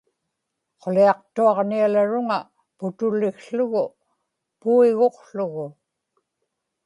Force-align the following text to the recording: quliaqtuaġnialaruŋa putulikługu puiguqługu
quliaqtuaġnialaruŋa 0.81 2.39
putulikługu 2.77 3.85
puiguqługu 4.59 5.67